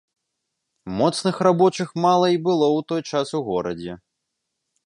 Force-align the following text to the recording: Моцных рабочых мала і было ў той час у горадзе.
Моцных 1.01 1.35
рабочых 1.47 1.93
мала 2.05 2.27
і 2.37 2.41
было 2.49 2.67
ў 2.77 2.89
той 2.93 3.01
час 3.13 3.27
у 3.41 3.47
горадзе. 3.51 3.93